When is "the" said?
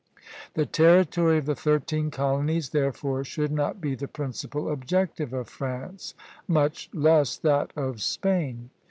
0.55-0.65, 1.45-1.53, 3.93-4.07